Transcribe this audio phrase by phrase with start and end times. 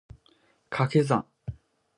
[0.71, 1.27] 掛け算